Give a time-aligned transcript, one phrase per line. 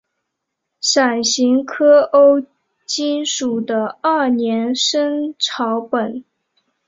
[0.79, 2.41] 伞形科欧
[2.87, 6.23] 芹属的二年生草本。